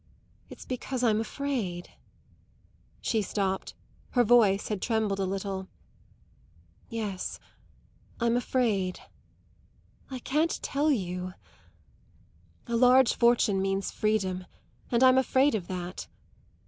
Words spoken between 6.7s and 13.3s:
"Yes, I'm afraid; I can't tell you. A large